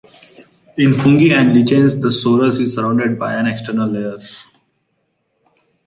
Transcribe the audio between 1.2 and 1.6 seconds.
and